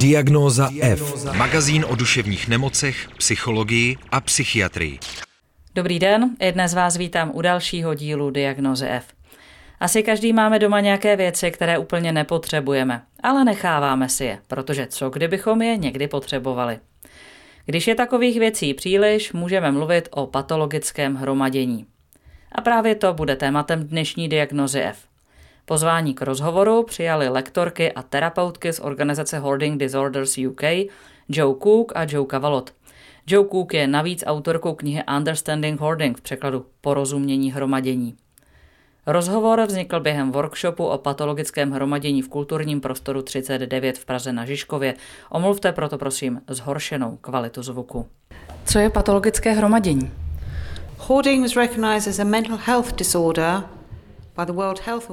Diagnóza 0.00 0.70
F. 0.80 1.24
Magazín 1.36 1.84
o 1.88 1.94
duševních 1.94 2.48
nemocech, 2.48 3.08
psychologii 3.18 3.96
a 4.10 4.20
psychiatrii. 4.20 4.98
Dobrý 5.74 5.98
den, 5.98 6.36
i 6.40 6.52
dnes 6.52 6.74
vás 6.74 6.96
vítám 6.96 7.30
u 7.34 7.42
dalšího 7.42 7.94
dílu 7.94 8.30
Diagnozy 8.30 8.86
F. 8.86 9.04
Asi 9.80 10.02
každý 10.02 10.32
máme 10.32 10.58
doma 10.58 10.80
nějaké 10.80 11.16
věci, 11.16 11.50
které 11.50 11.78
úplně 11.78 12.12
nepotřebujeme, 12.12 13.02
ale 13.22 13.44
necháváme 13.44 14.08
si 14.08 14.24
je, 14.24 14.38
protože 14.46 14.86
co 14.86 15.10
kdybychom 15.10 15.62
je 15.62 15.76
někdy 15.76 16.08
potřebovali. 16.08 16.78
Když 17.66 17.86
je 17.86 17.94
takových 17.94 18.38
věcí 18.38 18.74
příliš, 18.74 19.32
můžeme 19.32 19.72
mluvit 19.72 20.08
o 20.10 20.26
patologickém 20.26 21.14
hromadění. 21.14 21.86
A 22.52 22.60
právě 22.60 22.94
to 22.94 23.14
bude 23.14 23.36
tématem 23.36 23.88
dnešní 23.88 24.28
diagnozy 24.28 24.80
F. 24.82 25.09
Pozvání 25.70 26.14
k 26.14 26.22
rozhovoru 26.22 26.82
přijali 26.82 27.28
lektorky 27.28 27.92
a 27.92 28.02
terapeutky 28.02 28.72
z 28.72 28.80
organizace 28.80 29.38
Hoarding 29.38 29.80
Disorders 29.80 30.38
UK 30.38 30.62
Joe 31.28 31.54
Cook 31.62 31.92
a 31.94 32.06
Joe 32.08 32.26
Cavalot. 32.26 32.72
Joe 33.26 33.48
Cook 33.48 33.74
je 33.74 33.86
navíc 33.86 34.24
autorkou 34.26 34.74
knihy 34.74 35.02
Understanding 35.16 35.80
Hoarding 35.80 36.18
v 36.18 36.20
překladu 36.20 36.66
Porozumění 36.80 37.52
hromadění. 37.52 38.14
Rozhovor 39.06 39.62
vznikl 39.66 40.00
během 40.00 40.32
workshopu 40.32 40.86
o 40.86 40.98
patologickém 40.98 41.70
hromadění 41.70 42.22
v 42.22 42.28
kulturním 42.28 42.80
prostoru 42.80 43.22
39 43.22 43.98
v 43.98 44.04
Praze 44.04 44.32
na 44.32 44.44
Žižkově. 44.44 44.94
Omluvte 45.30 45.72
proto 45.72 45.98
prosím 45.98 46.40
zhoršenou 46.48 47.18
kvalitu 47.20 47.62
zvuku. 47.62 48.06
Co 48.64 48.78
je 48.78 48.90
patologické 48.90 49.52
hromadění? 49.52 50.10
Hoarding 50.98 51.42
was 51.42 51.56
recognized 51.56 52.10
as 52.10 52.18
a 52.18 52.24
mental 52.24 52.58
health 52.64 52.96
disorder 52.96 53.62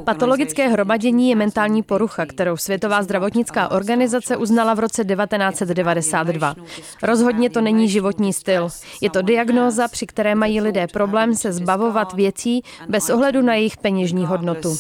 Patologické 0.04 0.68
hromadění 0.68 1.30
je 1.30 1.36
mentální 1.36 1.84
porucha, 1.84 2.26
kterou 2.26 2.58
Světová 2.58 3.04
zdravotnická 3.04 3.72
organizace 3.72 4.38
uznala 4.38 4.74
v 4.74 4.80
roce 4.80 5.06
1992. 5.06 6.56
Rozhodně 7.04 7.50
to 7.50 7.62
není 7.62 7.90
životní 7.90 8.34
styl. 8.34 8.70
Je 9.02 9.10
to 9.10 9.22
diagnóza, 9.22 9.88
při 9.88 10.06
které 10.08 10.36
mají 10.36 10.62
lidé 10.62 10.88
problém 10.88 11.36
se 11.36 11.54
zbavovat 11.54 12.14
věcí 12.14 12.62
bez 12.90 13.10
ohledu 13.10 13.42
na 13.42 13.54
jejich 13.56 13.78
peněžní 13.78 14.26
hodnotu. 14.26 14.78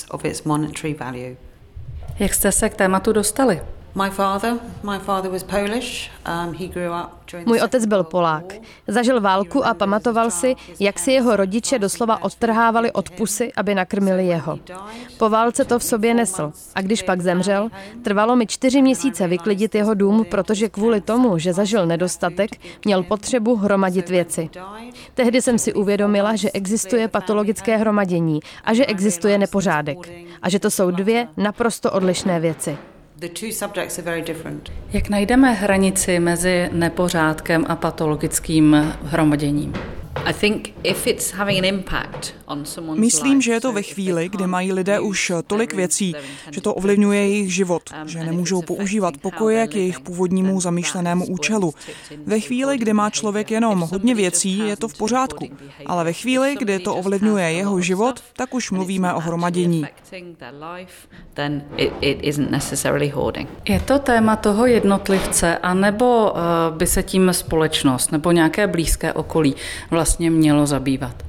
Jak 2.19 2.33
jste 2.33 2.51
se 2.51 2.69
k 2.69 2.75
tématu 2.75 3.13
dostali? 3.13 3.61
Můj 7.45 7.61
otec 7.61 7.85
byl 7.85 8.03
Polák. 8.03 8.53
Zažil 8.87 9.21
válku 9.21 9.65
a 9.65 9.73
pamatoval 9.73 10.31
si, 10.31 10.55
jak 10.79 10.99
si 10.99 11.11
jeho 11.11 11.35
rodiče 11.35 11.79
doslova 11.79 12.23
odtrhávali 12.23 12.91
od 12.91 13.09
pusy, 13.09 13.53
aby 13.53 13.75
nakrmili 13.75 14.27
jeho. 14.27 14.59
Po 15.17 15.29
válce 15.29 15.65
to 15.65 15.79
v 15.79 15.83
sobě 15.83 16.13
nesl 16.13 16.51
a 16.75 16.81
když 16.81 17.03
pak 17.03 17.21
zemřel, 17.21 17.69
trvalo 18.03 18.35
mi 18.35 18.47
čtyři 18.47 18.81
měsíce 18.81 19.27
vyklidit 19.27 19.75
jeho 19.75 19.93
dům, 19.93 20.25
protože 20.31 20.69
kvůli 20.69 21.01
tomu, 21.01 21.37
že 21.37 21.53
zažil 21.53 21.85
nedostatek, 21.85 22.49
měl 22.85 23.03
potřebu 23.03 23.55
hromadit 23.55 24.09
věci. 24.09 24.49
Tehdy 25.13 25.41
jsem 25.41 25.59
si 25.59 25.73
uvědomila, 25.73 26.35
že 26.35 26.51
existuje 26.51 27.07
patologické 27.07 27.77
hromadění 27.77 28.39
a 28.63 28.73
že 28.73 28.85
existuje 28.85 29.37
nepořádek. 29.37 29.97
A 30.41 30.49
že 30.49 30.59
to 30.59 30.71
jsou 30.71 30.91
dvě 30.91 31.27
naprosto 31.37 31.91
odlišné 31.91 32.39
věci. 32.39 32.77
Jak 34.93 35.09
najdeme 35.09 35.53
hranici 35.53 36.19
mezi 36.19 36.69
nepořádkem 36.71 37.65
a 37.67 37.75
patologickým 37.75 38.93
hromaděním? 39.03 39.73
Myslím, 42.95 43.41
že 43.41 43.51
je 43.51 43.61
to 43.61 43.71
ve 43.71 43.81
chvíli, 43.81 44.29
kdy 44.29 44.47
mají 44.47 44.73
lidé 44.73 44.99
už 44.99 45.31
tolik 45.47 45.73
věcí, 45.73 46.15
že 46.51 46.61
to 46.61 46.73
ovlivňuje 46.73 47.19
jejich 47.19 47.53
život, 47.53 47.83
Um, 48.01 48.07
že 48.07 48.23
nemůžou 48.23 48.61
používat 48.61 49.17
pokoje 49.17 49.67
k 49.67 49.75
jejich 49.75 49.99
původnímu 49.99 50.61
zamýšlenému 50.61 51.25
účelu. 51.25 51.73
Ve 52.25 52.39
chvíli, 52.39 52.77
kdy 52.77 52.93
má 52.93 53.09
člověk 53.09 53.51
jenom 53.51 53.79
hodně 53.91 54.15
věcí, 54.15 54.57
je 54.57 54.77
to 54.77 54.87
v 54.87 54.97
pořádku, 54.97 55.49
ale 55.85 56.03
ve 56.03 56.13
chvíli, 56.13 56.55
kdy 56.59 56.79
to 56.79 56.95
ovlivňuje 56.95 57.51
jeho 57.51 57.81
život, 57.81 58.23
tak 58.33 58.53
už 58.53 58.71
mluvíme 58.71 59.13
o 59.13 59.19
hromadění. 59.19 59.85
Je 63.65 63.79
to 63.79 63.99
téma 63.99 64.35
toho 64.35 64.65
jednotlivce, 64.65 65.57
anebo 65.57 66.31
uh, 66.31 66.77
by 66.77 66.87
se 66.87 67.03
tím 67.03 67.33
společnost 67.33 68.11
nebo 68.11 68.31
nějaké 68.31 68.67
blízké 68.67 69.13
okolí 69.13 69.55
vlastně 69.91 70.16
mělo 70.19 70.67
zabývat? 70.67 71.23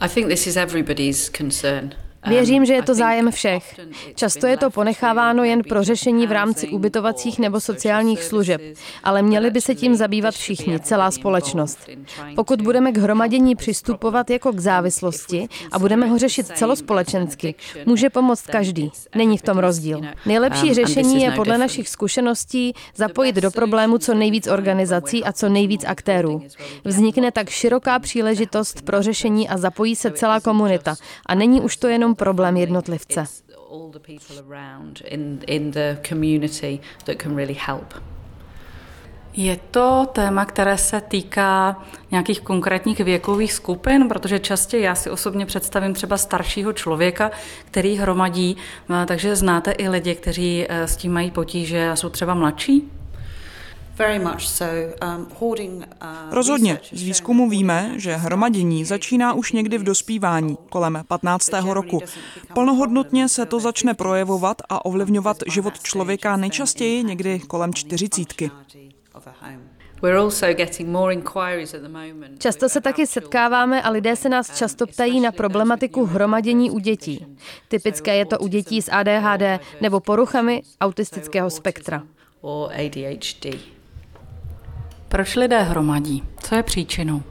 I 0.00 0.08
think 0.08 0.28
this 0.28 0.46
is 0.46 0.56
everybody's 0.56 1.30
concern. 1.38 1.90
Věřím, 2.26 2.64
že 2.64 2.72
je 2.72 2.82
to 2.82 2.94
zájem 2.94 3.30
všech. 3.30 3.80
Často 4.14 4.46
je 4.46 4.56
to 4.56 4.70
ponecháváno 4.70 5.44
jen 5.44 5.62
pro 5.62 5.84
řešení 5.84 6.26
v 6.26 6.32
rámci 6.32 6.68
ubytovacích 6.68 7.38
nebo 7.38 7.60
sociálních 7.60 8.22
služeb, 8.22 8.60
ale 9.04 9.22
měli 9.22 9.50
by 9.50 9.60
se 9.60 9.74
tím 9.74 9.94
zabývat 9.94 10.34
všichni, 10.34 10.80
celá 10.80 11.10
společnost. 11.10 11.88
Pokud 12.36 12.62
budeme 12.62 12.92
k 12.92 12.98
hromadění 12.98 13.56
přistupovat 13.56 14.30
jako 14.30 14.52
k 14.52 14.60
závislosti 14.60 15.48
a 15.72 15.78
budeme 15.78 16.06
ho 16.06 16.18
řešit 16.18 16.46
celospolečensky, 16.46 17.54
může 17.86 18.10
pomoct 18.10 18.42
každý. 18.42 18.90
Není 19.14 19.38
v 19.38 19.42
tom 19.42 19.58
rozdíl. 19.58 20.00
Nejlepší 20.26 20.74
řešení 20.74 21.22
je 21.22 21.30
podle 21.30 21.58
našich 21.58 21.88
zkušeností 21.88 22.74
zapojit 22.94 23.36
do 23.36 23.50
problému 23.50 23.98
co 23.98 24.14
nejvíc 24.14 24.46
organizací 24.46 25.24
a 25.24 25.32
co 25.32 25.48
nejvíc 25.48 25.84
aktérů. 25.84 26.42
Vznikne 26.84 27.32
tak 27.32 27.48
široká 27.48 27.98
příležitost 27.98 28.82
pro 28.82 29.02
řešení 29.02 29.48
a 29.48 29.56
zapojí 29.56 29.96
se 29.96 30.10
celá 30.10 30.40
komunita. 30.40 30.94
A 31.26 31.34
není 31.34 31.60
už 31.60 31.76
to 31.76 31.88
jenom 31.88 32.15
problém 32.16 32.56
jednotlivce. 32.56 33.24
Je 39.38 39.58
to 39.70 40.06
téma, 40.12 40.44
které 40.44 40.78
se 40.78 41.00
týká 41.00 41.82
nějakých 42.10 42.40
konkrétních 42.40 43.00
věkových 43.00 43.52
skupin, 43.52 44.08
protože 44.08 44.38
častě 44.38 44.78
já 44.78 44.94
si 44.94 45.10
osobně 45.10 45.46
představím 45.46 45.94
třeba 45.94 46.16
staršího 46.16 46.72
člověka, 46.72 47.30
který 47.64 47.96
hromadí, 47.96 48.56
takže 49.06 49.36
znáte 49.36 49.70
i 49.70 49.88
lidi, 49.88 50.14
kteří 50.14 50.66
s 50.68 50.96
tím 50.96 51.12
mají 51.12 51.30
potíže 51.30 51.88
a 51.88 51.96
jsou 51.96 52.08
třeba 52.08 52.34
mladší? 52.34 52.90
Um, 55.02 55.26
Rozhodně. 56.30 56.80
Z 56.92 57.02
výzkumu 57.02 57.50
víme, 57.50 57.92
že 57.96 58.14
hromadění 58.14 58.84
začíná 58.84 59.32
už 59.32 59.52
někdy 59.52 59.78
v 59.78 59.82
dospívání, 59.82 60.56
kolem 60.68 61.02
15. 61.08 61.50
roku. 61.70 62.02
Plnohodnotně 62.54 63.28
se 63.28 63.46
to 63.46 63.60
začne 63.60 63.94
projevovat 63.94 64.62
a 64.68 64.84
ovlivňovat 64.84 65.36
život 65.46 65.82
člověka 65.82 66.36
nejčastěji 66.36 67.04
někdy 67.04 67.38
kolem 67.38 67.74
čtyřicítky. 67.74 68.50
Často 72.38 72.68
se 72.68 72.80
taky 72.80 73.06
setkáváme 73.06 73.82
a 73.82 73.90
lidé 73.90 74.16
se 74.16 74.28
nás 74.28 74.58
často 74.58 74.86
ptají 74.86 75.20
na 75.20 75.32
problematiku 75.32 76.04
hromadění 76.04 76.70
u 76.70 76.78
dětí. 76.78 77.26
Typické 77.68 78.16
je 78.16 78.26
to 78.26 78.38
u 78.38 78.46
dětí 78.46 78.82
s 78.82 78.92
ADHD 78.92 79.60
nebo 79.80 80.00
poruchami 80.00 80.62
autistického 80.80 81.50
spektra. 81.50 82.02
Proč 85.16 85.36
lidé 85.36 85.62
hromadí? 85.62 86.22
Co 86.40 86.54
je 86.54 86.62
příčinou? 86.62 87.22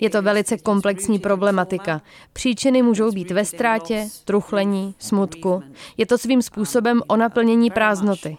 Je 0.00 0.10
to 0.10 0.22
velice 0.22 0.58
komplexní 0.58 1.18
problematika. 1.18 2.02
Příčiny 2.32 2.82
můžou 2.82 3.12
být 3.12 3.30
ve 3.30 3.44
ztrátě, 3.44 4.08
truchlení, 4.24 4.94
smutku. 4.98 5.62
Je 5.96 6.06
to 6.06 6.18
svým 6.18 6.42
způsobem 6.42 7.02
o 7.06 7.16
naplnění 7.16 7.70
prázdnoty. 7.70 8.38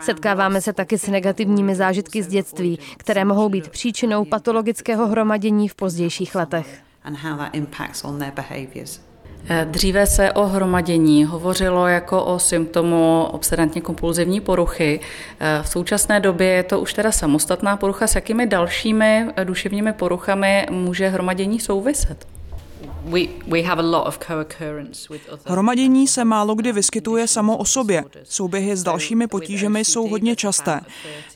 Setkáváme 0.00 0.60
se 0.60 0.72
taky 0.72 0.98
s 0.98 1.06
negativními 1.06 1.74
zážitky 1.74 2.22
z 2.22 2.28
dětství, 2.28 2.78
které 2.96 3.24
mohou 3.24 3.48
být 3.48 3.68
příčinou 3.68 4.24
patologického 4.24 5.06
hromadění 5.06 5.68
v 5.68 5.74
pozdějších 5.74 6.34
letech. 6.34 6.82
Dříve 9.64 10.06
se 10.06 10.32
o 10.32 10.46
hromadění 10.46 11.24
hovořilo 11.24 11.86
jako 11.86 12.24
o 12.24 12.38
symptomu 12.38 13.28
obsedantně 13.32 13.80
kompulzivní 13.80 14.40
poruchy. 14.40 15.00
V 15.62 15.68
současné 15.68 16.20
době 16.20 16.46
je 16.46 16.62
to 16.62 16.80
už 16.80 16.94
teda 16.94 17.12
samostatná 17.12 17.76
porucha. 17.76 18.06
S 18.06 18.14
jakými 18.14 18.46
dalšími 18.46 19.26
duševními 19.44 19.92
poruchami 19.92 20.66
může 20.70 21.08
hromadění 21.08 21.60
souviset? 21.60 22.26
Hromadění 25.46 26.08
se 26.08 26.24
málo 26.24 26.54
kdy 26.54 26.72
vyskytuje 26.72 27.28
samo 27.28 27.56
o 27.56 27.64
sobě. 27.64 28.04
Souběhy 28.24 28.76
s 28.76 28.82
dalšími 28.82 29.26
potížemi 29.26 29.84
jsou 29.84 30.08
hodně 30.08 30.36
časté. 30.36 30.80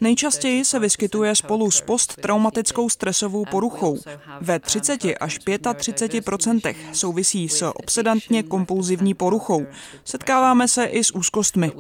Nejčastěji 0.01 0.65
se 0.65 0.79
vyskytuje 0.79 1.35
spolu 1.35 1.71
s 1.71 1.81
posttraumatickou 1.81 2.89
stresovou 2.89 3.45
poruchou. 3.51 3.99
Ve 4.41 4.59
30 4.59 5.01
až 5.21 5.41
35% 5.41 6.75
souvisí 6.93 7.49
s 7.49 7.73
obsedantně 7.75 8.43
kompulzivní 8.43 9.15
poruchou. 9.15 9.67
Setkáváme 10.05 10.69
se 10.69 10.85
i 10.85 11.05
s 11.05 11.15
úzkostmi. 11.15 11.73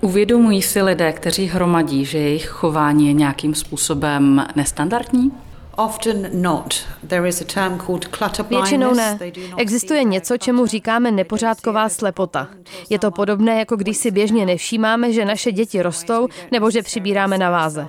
Uvědomují 0.00 0.62
si 0.62 0.82
lidé, 0.82 1.12
kteří 1.12 1.46
hromadí, 1.46 2.04
že 2.04 2.18
jejich 2.18 2.46
chování 2.46 3.06
je 3.06 3.12
nějakým 3.12 3.54
způsobem 3.54 4.46
nestandardní? 4.56 5.32
Většinou 8.56 8.94
ne. 8.94 9.18
Existuje 9.56 10.04
něco, 10.04 10.36
čemu 10.36 10.66
říkáme 10.66 11.10
nepořádková 11.10 11.88
slepota. 11.88 12.48
Je 12.90 12.98
to 12.98 13.10
podobné, 13.10 13.58
jako 13.58 13.76
když 13.76 13.96
si 13.96 14.10
běžně 14.10 14.46
nevšímáme, 14.46 15.12
že 15.12 15.24
naše 15.24 15.52
děti 15.52 15.82
rostou 15.82 16.28
nebo 16.52 16.70
že 16.70 16.82
přibíráme 16.82 17.38
na 17.38 17.50
váze. 17.50 17.88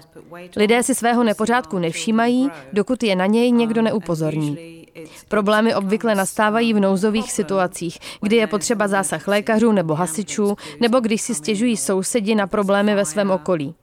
Lidé 0.56 0.84
si 0.84 0.96
svého 0.96 1.24
nepořádku 1.24 1.80
nevšímají, 1.80 2.50
dokud 2.74 3.04
je 3.04 3.16
na 3.16 3.26
něj 3.26 3.52
někdo 3.52 3.82
neupozorní. 3.82 4.82
Problémy 5.28 5.76
obvykle 5.76 6.16
nastávají 6.16 6.74
v 6.74 6.80
nouzových 6.80 7.32
situacích, 7.32 7.98
kdy 8.22 8.36
je 8.36 8.48
potřeba 8.48 8.88
zásah 8.88 9.28
lékařů 9.28 9.72
nebo 9.72 9.96
hasičů, 9.96 10.56
nebo 10.80 11.00
když 11.00 11.22
si 11.22 11.36
stěžují 11.36 11.78
sousedi 11.78 12.36
na 12.36 12.48
problémy 12.48 12.96
ve 12.96 13.06
svém 13.06 13.32
okolí. 13.32 13.76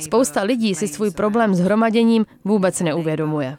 Spousta 0.00 0.42
lidí 0.42 0.74
si 0.74 0.88
svůj 0.88 1.10
problém 1.10 1.54
s 1.54 1.60
hromaděním 1.60 2.26
vůbec 2.44 2.80
neuvědomuje. 2.80 3.56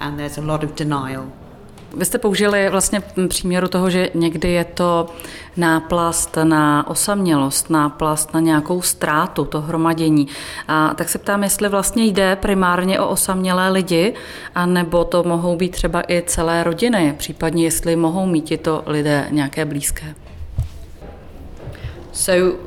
and 0.00 0.16
there's 0.16 0.38
a 0.38 0.40
lot 0.40 0.64
of 0.64 0.74
denial. 0.74 1.26
Vy 1.96 2.04
jste 2.04 2.18
použili 2.18 2.68
vlastně 2.70 3.02
příměru 3.28 3.68
toho, 3.68 3.90
že 3.90 4.10
někdy 4.14 4.52
je 4.52 4.64
to 4.64 5.08
náplast 5.56 6.36
na 6.44 6.90
osamělost, 6.90 7.70
náplast 7.70 8.34
na 8.34 8.40
nějakou 8.40 8.82
ztrátu, 8.82 9.44
to 9.44 9.60
hromadění. 9.60 10.28
A 10.68 10.94
tak 10.94 11.08
se 11.08 11.18
ptám, 11.18 11.42
jestli 11.42 11.68
vlastně 11.68 12.04
jde 12.04 12.36
primárně 12.36 13.00
o 13.00 13.08
osamělé 13.08 13.70
lidi, 13.70 14.14
anebo 14.54 15.04
to 15.04 15.22
mohou 15.22 15.56
být 15.56 15.72
třeba 15.72 16.02
i 16.08 16.22
celé 16.26 16.64
rodiny, 16.64 17.14
případně 17.18 17.64
jestli 17.64 17.96
mohou 17.96 18.26
mít 18.26 18.48
tyto 18.48 18.82
lidé 18.86 19.28
nějaké 19.30 19.64
blízké. 19.64 20.14
So 22.16 22.58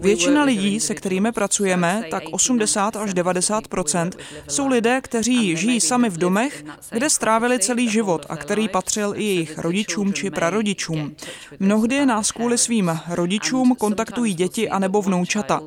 Většina 0.00 0.44
lidí, 0.44 0.80
se 0.80 0.94
kterými 0.94 1.32
pracujeme, 1.32 2.04
tak 2.10 2.22
80 2.30 2.96
až 2.96 3.10
90% 3.10 4.10
jsou 4.48 4.68
lidé, 4.68 5.00
kteří 5.00 5.56
žijí 5.56 5.80
sami 5.80 6.10
v 6.10 6.18
domech, 6.18 6.64
kde 6.90 7.10
strávili 7.10 7.58
celý 7.58 7.88
život 7.88 8.26
a 8.28 8.36
který 8.36 8.68
patřil 8.68 9.14
i 9.16 9.22
jejich 9.22 9.58
rodičům 9.58 10.12
či 10.12 10.30
prarodičům. 10.30 11.14
Mnohdy 11.60 12.06
nás 12.06 12.32
kvůli 12.32 12.58
svým 12.58 13.00
rodičům 13.08 13.74
kontaktují 13.78 14.34
děti 14.34 14.70
anebo 14.70 15.02
vnoučata. 15.02 15.62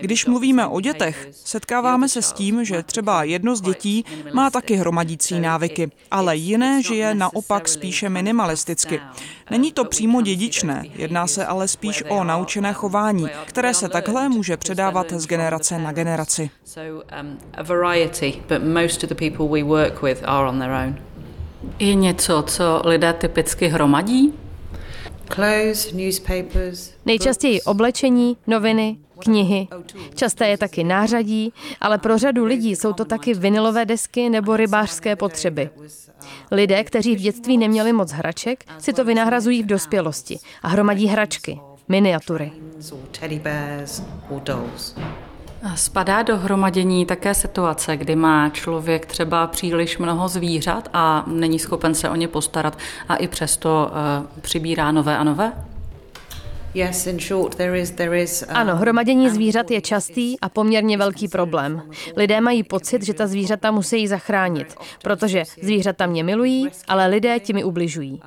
Když 0.00 0.26
mluvíme 0.26 0.66
o 0.66 0.80
dětech, 0.80 1.28
setkáváme 1.32 2.08
se 2.08 2.22
s 2.22 2.32
tím, 2.32 2.64
že 2.64 2.82
třeba 2.82 3.22
jedno 3.22 3.56
z 3.56 3.60
dětí 3.60 4.04
má 4.32 4.50
taky 4.50 4.74
hromadící 4.74 5.40
návyky, 5.40 5.90
ale 6.10 6.36
jiné 6.36 6.82
žije 6.82 7.14
naopak 7.14 7.68
spíše 7.68 8.08
minimalisticky. 8.08 9.00
Není 9.50 9.72
to 9.72 9.84
přímo 9.84 10.22
dědičné, 10.22 10.84
jedná 10.94 11.26
se 11.26 11.46
ale 11.46 11.68
spíš 11.68 11.97
spíš 11.98 12.10
o 12.10 12.24
naučené 12.24 12.72
chování, 12.72 13.28
které 13.44 13.74
se 13.74 13.88
takhle 13.88 14.28
může 14.28 14.56
předávat 14.56 15.12
z 15.12 15.26
generace 15.26 15.78
na 15.78 15.92
generaci. 15.92 16.50
Je 21.78 21.94
něco, 21.94 22.42
co 22.42 22.82
lidé 22.84 23.12
typicky 23.12 23.68
hromadí? 23.68 24.34
Nejčastěji 27.06 27.62
oblečení, 27.62 28.36
noviny, 28.46 28.96
knihy. 29.18 29.68
Časté 30.14 30.48
je 30.48 30.58
taky 30.58 30.84
nářadí, 30.84 31.52
ale 31.80 31.98
pro 31.98 32.18
řadu 32.18 32.44
lidí 32.44 32.76
jsou 32.76 32.92
to 32.92 33.04
taky 33.04 33.34
vinilové 33.34 33.84
desky 33.84 34.30
nebo 34.30 34.56
rybářské 34.56 35.16
potřeby. 35.16 35.70
Lidé, 36.50 36.84
kteří 36.84 37.16
v 37.16 37.20
dětství 37.20 37.58
neměli 37.58 37.92
moc 37.92 38.12
hraček, 38.12 38.64
si 38.78 38.92
to 38.92 39.04
vynahrazují 39.04 39.62
v 39.62 39.66
dospělosti 39.66 40.38
a 40.62 40.68
hromadí 40.68 41.06
hračky 41.06 41.60
miniatury. 41.88 42.52
Spadá 45.74 46.22
do 46.22 46.36
hromadění 46.36 47.06
také 47.06 47.34
situace, 47.34 47.96
kdy 47.96 48.16
má 48.16 48.48
člověk 48.48 49.06
třeba 49.06 49.46
příliš 49.46 49.98
mnoho 49.98 50.28
zvířat 50.28 50.88
a 50.92 51.24
není 51.26 51.58
schopen 51.58 51.94
se 51.94 52.10
o 52.10 52.14
ně 52.14 52.28
postarat 52.28 52.78
a 53.08 53.16
i 53.16 53.28
přesto 53.28 53.90
uh, 53.90 54.40
přibírá 54.40 54.92
nové 54.92 55.18
a 55.18 55.24
nové? 55.24 55.52
Um, 58.48 58.56
ano, 58.56 58.76
hromadění 58.76 59.30
zvířat 59.30 59.70
je 59.70 59.80
častý 59.80 60.40
a 60.40 60.48
poměrně 60.48 60.98
velký 60.98 61.28
problém. 61.28 61.82
Lidé 62.16 62.40
mají 62.40 62.62
pocit, 62.62 63.02
že 63.02 63.14
ta 63.14 63.26
zvířata 63.26 63.70
musí 63.70 64.08
zachránit, 64.08 64.74
protože 65.02 65.42
zvířata 65.62 66.06
mě 66.06 66.24
milují, 66.24 66.68
ale 66.88 67.06
lidé 67.06 67.40
ti 67.40 67.52
mi 67.52 67.64
ubližují. 67.64 68.20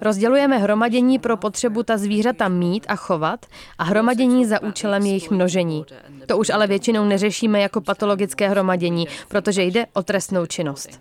Rozdělujeme 0.00 0.58
hromadění 0.58 1.18
pro 1.18 1.36
potřebu 1.36 1.82
ta 1.82 1.98
zvířata 1.98 2.48
mít 2.48 2.86
a 2.88 2.96
chovat 2.96 3.46
a 3.78 3.84
hromadění 3.84 4.46
za 4.46 4.62
účelem 4.62 5.06
jejich 5.06 5.30
množení. 5.30 5.84
To 6.26 6.38
už 6.38 6.50
ale 6.50 6.66
většinou 6.66 7.04
neřešíme 7.04 7.60
jako 7.60 7.80
patologické 7.80 8.48
hromadění, 8.48 9.08
protože 9.28 9.62
jde 9.62 9.86
o 9.92 10.02
trestnou 10.02 10.46
činnost. 10.46 11.00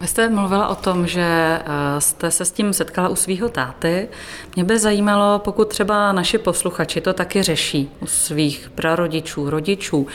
Vy 0.00 0.06
jste 0.06 0.28
mluvila 0.28 0.68
o 0.68 0.74
tom, 0.74 1.06
že 1.06 1.22
eh, 1.22 2.00
jste 2.00 2.30
se 2.30 2.44
s 2.44 2.52
tím 2.52 2.72
setkala 2.72 3.08
u 3.08 3.16
svého 3.16 3.48
táty. 3.48 4.08
Mě 4.54 4.64
by 4.64 4.78
zajímalo, 4.78 5.38
pokud 5.38 5.68
třeba 5.68 6.12
naši 6.12 6.38
posluchači 6.38 7.00
to 7.00 7.12
taky 7.12 7.42
řeší 7.42 7.90
u 8.00 8.06
svých 8.06 8.70
prarodičů, 8.74 9.50
rodičů, 9.50 10.06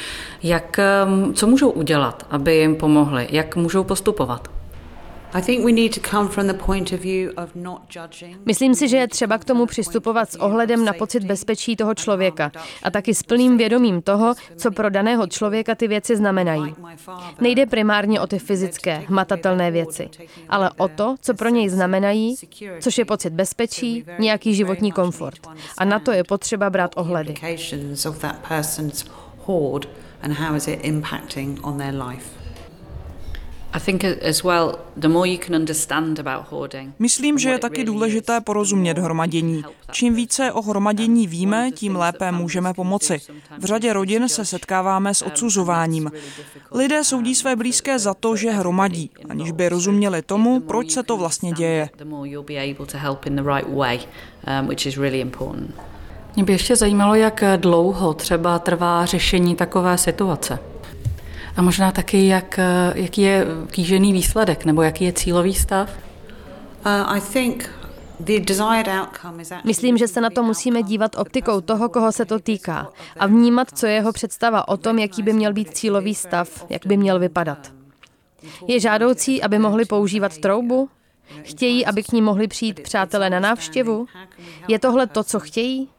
jak, 0.44 0.80
ehm, 0.80 1.34
co 1.34 1.48
můžou 1.48 1.70
udělat, 1.70 2.26
aby 2.30 2.56
jim 2.56 2.76
pomohli, 2.76 3.28
jak 3.32 3.56
můžou 3.56 3.84
postupovat? 3.84 4.61
Myslím 8.46 8.76
si, 8.76 8.88
že 8.88 8.98
je 8.98 9.08
třeba 9.08 9.38
k 9.38 9.46
tomu 9.46 9.66
přistupovat 9.66 10.32
s 10.32 10.36
ohledem 10.36 10.86
na 10.86 10.94
pocit 10.94 11.24
bezpečí 11.24 11.76
toho 11.76 11.96
člověka 11.96 12.52
a 12.84 12.92
taky 12.92 13.14
s 13.16 13.24
plným 13.24 13.58
vědomím 13.58 14.02
toho, 14.02 14.34
co 14.56 14.72
pro 14.72 14.90
daného 14.90 15.28
člověka 15.28 15.76
ty 15.76 15.88
věci 15.88 16.18
znamenají. 16.18 16.76
Nejde 17.42 17.66
primárně 17.66 18.22
o 18.22 18.28
ty 18.28 18.40
fyzické, 18.40 19.04
hmatatelné 19.08 19.72
věci, 19.72 20.10
ale 20.50 20.72
o 20.78 20.88
to, 20.88 21.16
co 21.22 21.34
pro 21.34 21.50
něj 21.50 21.70
znamenají, 21.70 22.36
což 22.80 22.98
je 22.98 23.06
pocit 23.06 23.34
bezpečí, 23.34 24.06
nějaký 24.20 24.56
životní 24.56 24.92
komfort. 24.92 25.40
A 25.78 25.86
na 25.86 26.00
to 26.00 26.12
je 26.12 26.24
potřeba 26.24 26.70
brát 26.70 26.92
ohledy. 26.96 27.34
and 30.22 30.34
how 30.34 30.56
is 30.56 30.68
it 30.68 30.80
impacting 30.84 31.60
on 31.64 31.78
their 31.78 31.94
life. 31.94 32.41
Myslím, 37.00 37.38
že 37.38 37.50
je 37.50 37.60
taky 37.60 37.84
důležité 37.84 38.42
porozumět 38.42 38.98
hromadění. 38.98 39.64
Čím 39.92 40.16
více 40.16 40.52
o 40.52 40.62
hromadění 40.62 41.28
víme, 41.28 41.72
tím 41.72 41.96
lépe 41.96 42.32
můžeme 42.32 42.74
pomoci. 42.74 43.22
V 43.58 43.66
řadě 43.66 43.94
rodin 43.94 44.30
se 44.30 44.46
setkáváme 44.46 45.14
s 45.14 45.22
odsuzováním. 45.22 46.12
Lidé 46.72 47.04
soudí 47.04 47.36
své 47.36 47.56
blízké 47.56 48.00
za 48.00 48.14
to, 48.14 48.36
že 48.36 48.52
hromadí, 48.52 49.10
aniž 49.30 49.52
by 49.52 49.70
rozuměli 49.70 50.22
tomu, 50.22 50.60
proč 50.60 50.92
se 50.92 51.04
to 51.04 51.18
vlastně 51.18 51.52
děje. 51.52 51.90
Mě 56.36 56.44
by 56.44 56.54
ještě 56.54 56.76
zajímalo, 56.76 57.16
jak 57.16 57.44
dlouho 57.58 58.14
třeba 58.14 58.60
trvá 58.60 59.06
řešení 59.06 59.56
takové 59.56 59.98
situace. 59.98 60.60
A 61.56 61.62
možná 61.62 61.92
taky, 61.92 62.28
jak, 62.28 62.60
jaký 62.96 63.22
je 63.22 63.46
kýžený 63.72 64.14
výsledek 64.14 64.66
nebo 64.66 64.82
jaký 64.82 65.06
je 65.06 65.14
cílový 65.14 65.54
stav? 65.54 65.90
Uh, 66.86 67.18
I 67.18 67.22
think 67.22 67.70
Myslím, 69.64 69.98
že 69.98 70.08
se 70.08 70.22
na 70.22 70.30
to 70.30 70.44
musíme 70.44 70.84
dívat 70.84 71.16
optikou 71.16 71.62
toho, 71.62 71.90
koho 71.90 72.12
se 72.12 72.26
to 72.26 72.40
týká 72.40 72.90
a 73.20 73.28
vnímat, 73.28 73.68
co 73.78 73.86
je 73.86 73.94
jeho 73.94 74.12
představa 74.12 74.68
o 74.68 74.78
tom, 74.78 75.00
jaký 75.00 75.24
by 75.24 75.34
měl 75.34 75.54
být 75.54 75.78
cílový 75.78 76.16
stav, 76.16 76.66
jak 76.70 76.86
by 76.86 76.98
měl 76.98 77.20
vypadat. 77.20 77.74
Je 78.68 78.80
žádoucí, 78.80 79.44
aby 79.44 79.60
mohli 79.60 79.86
používat 79.86 80.38
troubu? 80.38 80.90
Chtějí, 81.44 81.86
aby 81.86 82.04
k 82.04 82.12
ní 82.12 82.22
mohli 82.22 82.48
přijít 82.48 82.80
přátelé 82.80 83.30
na 83.30 83.40
návštěvu? 83.40 84.06
Je 84.68 84.80
tohle 84.80 85.08
to, 85.08 85.24
co 85.24 85.40
chtějí? 85.40 85.90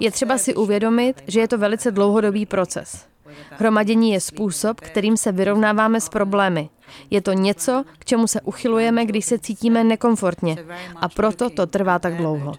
Je 0.00 0.10
třeba 0.10 0.38
si 0.38 0.54
uvědomit, 0.54 1.22
že 1.26 1.40
je 1.40 1.48
to 1.48 1.58
velice 1.58 1.90
dlouhodobý 1.90 2.46
proces. 2.46 3.09
Hromadění 3.58 4.12
je 4.12 4.20
způsob, 4.20 4.80
kterým 4.80 5.16
se 5.16 5.32
vyrovnáváme 5.32 6.00
s 6.00 6.08
problémy. 6.08 6.68
Je 7.10 7.20
to 7.20 7.32
něco, 7.32 7.84
k 7.98 8.04
čemu 8.04 8.26
se 8.26 8.40
uchylujeme, 8.40 9.06
když 9.06 9.24
se 9.24 9.38
cítíme 9.38 9.84
nekomfortně 9.84 10.56
a 10.96 11.08
proto 11.08 11.50
to 11.50 11.66
trvá 11.66 11.98
tak 11.98 12.16
dlouho. 12.16 12.52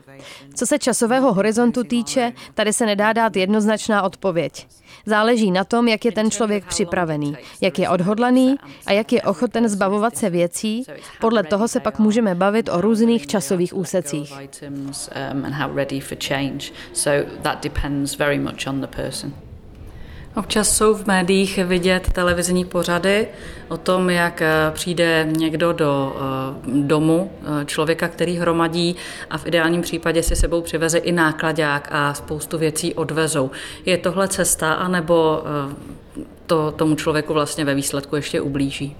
Co 0.55 0.65
se 0.65 0.79
časového 0.79 1.33
horizontu 1.33 1.83
týče, 1.83 2.33
tady 2.53 2.73
se 2.73 2.85
nedá 2.85 3.13
dát 3.13 3.35
jednoznačná 3.35 4.01
odpověď. 4.01 4.67
Záleží 5.05 5.51
na 5.51 5.63
tom, 5.63 5.87
jak 5.87 6.05
je 6.05 6.11
ten 6.11 6.31
člověk 6.31 6.65
připravený, 6.65 7.37
jak 7.61 7.79
je 7.79 7.89
odhodlaný 7.89 8.55
a 8.85 8.91
jak 8.91 9.13
je 9.13 9.21
ochoten 9.21 9.69
zbavovat 9.69 10.17
se 10.17 10.29
věcí. 10.29 10.83
Podle 11.21 11.43
toho 11.43 11.67
se 11.67 11.79
pak 11.79 11.99
můžeme 11.99 12.35
bavit 12.35 12.69
o 12.69 12.81
různých 12.81 13.27
časových 13.27 13.75
úsecích. 13.77 14.33
Občas 20.35 20.77
jsou 20.77 20.95
v 20.95 21.07
médiích 21.07 21.59
vidět 21.65 22.11
televizní 22.13 22.65
pořady 22.65 23.27
o 23.67 23.77
tom, 23.77 24.09
jak 24.09 24.41
eh, 24.41 24.71
přijde 24.73 25.27
někdo 25.31 25.73
do 25.73 26.15
eh, 26.15 26.81
domu 26.81 27.31
eh, 27.41 27.65
člověka, 27.65 28.07
který 28.07 28.37
hromadí 28.37 28.95
a 29.29 29.37
v 29.37 29.47
ideálním 29.47 29.81
případě 29.81 30.23
si 30.23 30.35
sebou 30.35 30.61
přiveze 30.61 30.97
i 30.97 31.11
nákladák 31.11 31.87
a 31.91 32.13
spoustu 32.13 32.57
věcí 32.57 32.93
odvezou. 32.93 33.51
Je 33.85 33.97
tohle 33.97 34.27
cesta, 34.27 34.73
anebo 34.73 35.43
to 36.45 36.71
tomu 36.71 36.95
člověku 36.95 37.33
vlastně 37.33 37.65
ve 37.65 37.75
výsledku 37.75 38.15
ještě 38.15 38.41
ublíží? 38.41 38.95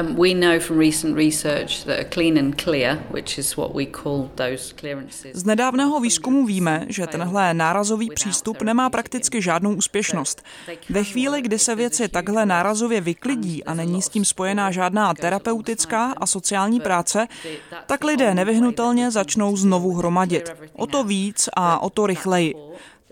Um, 0.00 0.14
we 0.16 0.34
know 0.34 0.60
from 0.60 0.78
recent 0.78 1.16
research 1.16 1.84
that 1.84 2.00
a 2.00 2.04
clean 2.04 2.38
and 2.38 2.62
clear, 2.62 3.02
which 3.10 3.38
is 3.38 3.56
what 3.56 3.74
we 3.74 3.86
call 3.86 4.30
those 4.36 4.74
clearances. 4.80 5.36
Z 5.36 5.44
nedávného 5.44 6.00
výzkumu 6.00 6.46
víme, 6.46 6.86
že 6.88 7.06
tenhle 7.06 7.54
nárazový 7.54 8.10
přístup 8.14 8.62
nemá 8.62 8.90
prakticky 8.90 9.42
žádnou 9.42 9.74
úspěšnost. 9.74 10.42
Ve 10.90 11.04
chvíli, 11.04 11.42
kdy 11.42 11.58
se 11.58 11.74
věci 11.74 12.08
takhle 12.08 12.46
nárazově 12.46 13.00
vyklidí 13.00 13.64
a 13.64 13.74
není 13.74 14.02
s 14.02 14.08
tím 14.08 14.24
spojená 14.24 14.70
žádná 14.70 15.14
terapeutická 15.14 16.14
a 16.16 16.26
sociální 16.26 16.80
práce, 16.80 17.28
tak 17.86 18.04
lidé 18.04 18.34
nevyhnutelně 18.34 19.10
začnou 19.10 19.56
znovu 19.56 19.92
hromadit. 19.92 20.50
O 20.72 20.86
to 20.86 21.04
víc 21.04 21.48
a 21.56 21.82
o 21.82 21.90
to 21.90 22.06
rychleji. 22.06 22.54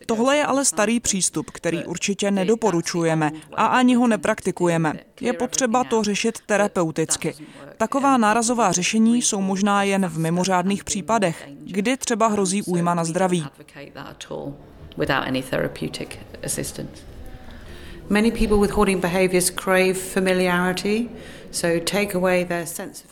Tohle 0.06 0.36
je 0.36 0.46
ale 0.46 0.64
starý 0.64 1.00
přístup, 1.00 1.50
který 1.50 1.84
určitě 1.84 2.30
nedoporučujeme 2.30 3.32
a 3.54 3.66
ani 3.66 3.94
ho 3.94 4.06
nepraktikujeme. 4.06 4.94
Je 5.20 5.32
potřeba 5.32 5.84
to 5.84 6.02
řešit 6.02 6.38
terapeuticky. 6.46 7.34
Taková 7.76 8.16
nárazová 8.16 8.72
řešení 8.72 9.22
jsou 9.22 9.40
možná 9.40 9.82
jen 9.82 10.06
v 10.06 10.18
mimořádných 10.18 10.84
případech, 10.84 11.48
kdy 11.64 11.96
třeba 11.96 12.26
hrozí 12.26 12.62
újma 12.62 12.94
na 12.94 13.04
zdraví. 13.04 13.40
Many 13.40 13.50
people 13.50 14.52
with 14.96 15.10
hoarding 15.10 15.44
behaviors 15.44 15.92
crave 15.92 16.86
familiarity. 16.86 17.09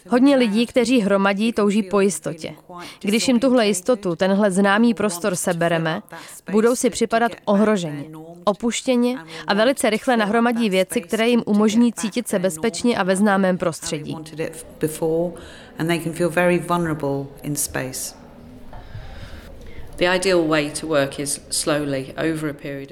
Hodně 0.09 0.37
lidí, 0.37 0.67
kteří 0.67 1.01
hromadí, 1.01 1.53
touží 1.53 1.83
po 1.83 2.01
jistotě. 2.01 2.55
Když 3.01 3.29
jim 3.29 3.41
tuhle 3.41 3.67
jistotu, 3.67 4.17
tenhle 4.17 4.51
známý 4.51 4.95
prostor 4.95 5.37
sebereme, 5.37 6.03
budou 6.51 6.77
si 6.77 6.91
připadat 6.91 7.33
ohroženě, 7.45 8.05
opuštěně 8.45 9.19
a 9.47 9.55
velice 9.55 9.91
rychle 9.91 10.17
nahromadí 10.17 10.71
věci, 10.71 11.01
které 11.01 11.29
jim 11.29 11.43
umožní 11.47 11.93
cítit 11.93 12.29
se 12.29 12.39
bezpečně 12.39 12.99
a 12.99 13.03
ve 13.03 13.17
známém 13.17 13.59
prostředí. 13.59 14.17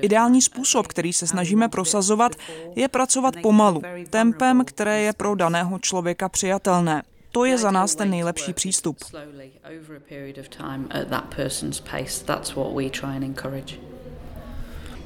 Ideální 0.03 0.43
způsob, 0.43 0.87
který 0.87 1.13
se 1.13 1.27
snažíme 1.27 1.69
prosazovat, 1.69 2.33
je 2.77 2.89
pracovat 2.89 3.35
pomalu, 3.43 3.83
tempem, 4.11 4.65
které 4.65 5.01
je 5.01 5.13
pro 5.13 5.35
daného 5.35 5.79
člověka 5.79 6.29
přijatelné. 6.29 7.03
To 7.33 7.45
je 7.45 7.59
za 7.59 7.71
nás 7.71 7.95
ten 7.95 8.11
nejlepší 8.11 8.53
přístup. 8.53 8.97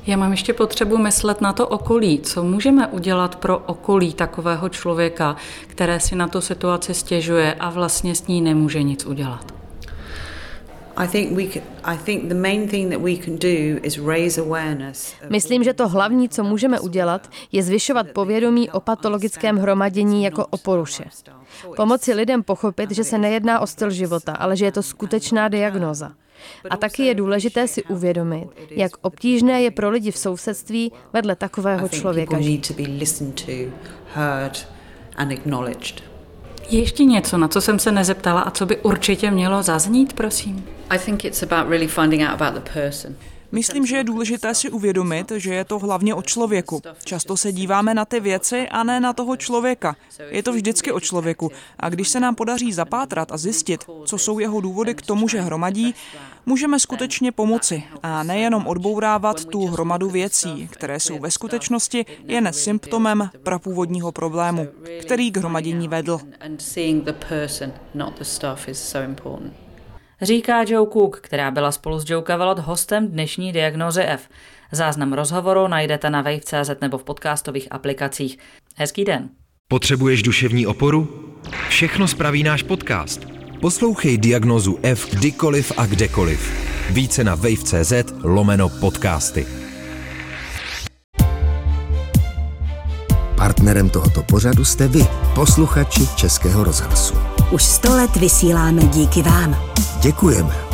Já 0.06 0.16
mám 0.16 0.30
ještě 0.30 0.52
potřebu 0.52 0.98
myslet 0.98 1.40
na 1.40 1.52
to 1.52 1.68
okolí. 1.68 2.20
Co 2.20 2.44
můžeme 2.44 2.86
udělat 2.86 3.36
pro 3.36 3.58
okolí 3.58 4.14
takového 4.14 4.68
člověka, 4.68 5.36
které 5.66 6.00
si 6.00 6.16
na 6.16 6.28
tu 6.28 6.40
situaci 6.40 6.94
stěžuje 6.94 7.54
a 7.54 7.70
vlastně 7.70 8.14
s 8.14 8.26
ní 8.26 8.40
nemůže 8.40 8.82
nic 8.82 9.06
udělat? 9.06 9.59
Myslím, 15.30 15.64
že 15.64 15.74
to 15.74 15.88
hlavní, 15.88 16.28
co 16.28 16.44
můžeme 16.44 16.80
udělat, 16.80 17.30
je 17.52 17.62
zvyšovat 17.62 18.06
povědomí 18.14 18.70
o 18.70 18.80
patologickém 18.80 19.56
hromadění 19.56 20.24
jako 20.24 20.46
o 20.46 20.58
poruše. 20.58 21.04
Pomoci 21.76 22.14
lidem 22.14 22.42
pochopit, 22.42 22.90
že 22.90 23.04
se 23.04 23.18
nejedná 23.18 23.60
o 23.60 23.66
styl 23.66 23.90
života, 23.90 24.32
ale 24.32 24.56
že 24.56 24.64
je 24.64 24.72
to 24.72 24.82
skutečná 24.82 25.48
diagnoza. 25.48 26.12
A 26.70 26.76
taky 26.76 27.02
je 27.02 27.14
důležité 27.14 27.68
si 27.68 27.84
uvědomit, 27.84 28.48
jak 28.70 28.92
obtížné 29.00 29.62
je 29.62 29.70
pro 29.70 29.90
lidi 29.90 30.10
v 30.10 30.18
sousedství 30.18 30.92
vedle 31.12 31.36
takového 31.36 31.88
člověka 31.88 32.40
žít. 32.40 32.72
Je 36.70 36.80
ještě 36.80 37.04
něco, 37.04 37.38
na 37.38 37.48
co 37.48 37.60
jsem 37.60 37.78
se 37.78 37.92
nezeptala 37.92 38.40
a 38.40 38.50
co 38.50 38.66
by 38.66 38.76
určitě 38.76 39.30
mělo 39.30 39.62
zaznít, 39.62 40.12
prosím? 40.12 40.64
Myslím, 43.52 43.86
že 43.86 43.96
je 43.96 44.04
důležité 44.04 44.54
si 44.54 44.70
uvědomit, 44.70 45.32
že 45.36 45.54
je 45.54 45.64
to 45.64 45.78
hlavně 45.78 46.14
o 46.14 46.22
člověku. 46.22 46.82
Často 47.04 47.36
se 47.36 47.52
díváme 47.52 47.94
na 47.94 48.04
ty 48.04 48.20
věci 48.20 48.68
a 48.68 48.82
ne 48.82 49.00
na 49.00 49.12
toho 49.12 49.36
člověka. 49.36 49.96
Je 50.28 50.42
to 50.42 50.52
vždycky 50.52 50.92
o 50.92 51.00
člověku. 51.00 51.50
A 51.78 51.88
když 51.88 52.08
se 52.08 52.20
nám 52.20 52.34
podaří 52.34 52.72
zapátrat 52.72 53.32
a 53.32 53.36
zjistit, 53.36 53.84
co 54.04 54.18
jsou 54.18 54.38
jeho 54.38 54.60
důvody 54.60 54.94
k 54.94 55.02
tomu, 55.02 55.28
že 55.28 55.40
hromadí, 55.40 55.94
můžeme 56.46 56.80
skutečně 56.80 57.32
pomoci 57.32 57.82
a 58.02 58.22
nejenom 58.22 58.66
odbourávat 58.66 59.44
tu 59.44 59.66
hromadu 59.66 60.10
věcí, 60.10 60.68
které 60.72 61.00
jsou 61.00 61.18
ve 61.18 61.30
skutečnosti 61.30 62.06
jen 62.24 62.52
symptomem 62.52 63.30
prapůvodního 63.42 64.12
problému, 64.12 64.68
který 65.00 65.30
k 65.30 65.36
hromadění 65.36 65.88
vedl. 65.88 66.20
Říká 70.22 70.64
Joe 70.68 70.90
Cook, 70.92 71.20
která 71.20 71.50
byla 71.50 71.72
spolu 71.72 71.98
s 71.98 72.10
Joe 72.10 72.24
Cavalot 72.26 72.58
hostem 72.58 73.08
dnešní 73.08 73.52
diagnozy 73.52 74.02
F. 74.02 74.28
Záznam 74.72 75.12
rozhovoru 75.12 75.68
najdete 75.68 76.10
na 76.10 76.22
wave.cz 76.22 76.70
nebo 76.80 76.98
v 76.98 77.04
podcastových 77.04 77.68
aplikacích. 77.70 78.38
Hezký 78.76 79.04
den. 79.04 79.28
Potřebuješ 79.68 80.22
duševní 80.22 80.66
oporu? 80.66 81.08
Všechno 81.68 82.08
spraví 82.08 82.42
náš 82.42 82.62
podcast. 82.62 83.26
Poslouchej 83.60 84.18
diagnozu 84.18 84.78
F 84.82 85.14
kdykoliv 85.14 85.72
a 85.76 85.86
kdekoliv. 85.86 86.52
Více 86.90 87.24
na 87.24 87.34
wave.cz 87.34 87.92
lomeno 88.22 88.68
podcasty. 88.68 89.46
Partnerem 93.36 93.90
tohoto 93.90 94.22
pořadu 94.22 94.64
jste 94.64 94.88
vy, 94.88 95.06
posluchači 95.34 96.06
Českého 96.16 96.64
rozhlasu. 96.64 97.14
Už 97.50 97.62
sto 97.62 97.96
let 97.96 98.16
vysíláme 98.16 98.82
díky 98.84 99.22
vám. 99.22 99.70
Děkujeme. 100.02 100.69